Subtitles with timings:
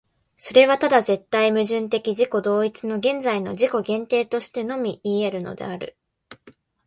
[0.35, 5.95] それはただ絶対矛盾的自己同一の現在の自己限定としてのみいい得るのである。